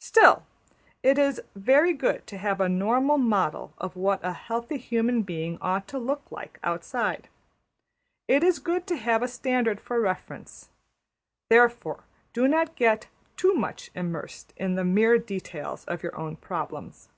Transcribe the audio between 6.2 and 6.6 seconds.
like